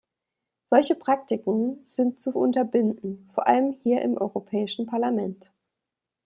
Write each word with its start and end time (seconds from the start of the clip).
Solche 0.63 0.95
Praktiken 0.95 1.77
sind 1.85 2.19
zu 2.19 2.33
unterbinden, 2.33 3.27
vor 3.29 3.45
allem 3.45 3.71
hier 3.83 4.01
im 4.01 4.17
Europäischen 4.17 4.87
Parlament. 4.87 5.51